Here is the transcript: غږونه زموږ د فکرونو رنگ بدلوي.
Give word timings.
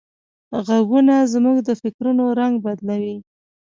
غږونه 0.65 1.15
زموږ 1.33 1.57
د 1.67 1.69
فکرونو 1.81 2.23
رنگ 2.39 2.53
بدلوي. 2.65 3.15